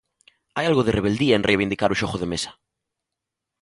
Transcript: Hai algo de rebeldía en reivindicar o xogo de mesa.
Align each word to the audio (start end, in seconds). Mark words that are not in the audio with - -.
Hai 0.55 0.65
algo 0.67 0.85
de 0.85 0.95
rebeldía 0.97 1.35
en 1.37 1.47
reivindicar 1.49 1.89
o 1.91 1.99
xogo 2.01 2.17
de 2.19 2.29
mesa. 2.33 2.51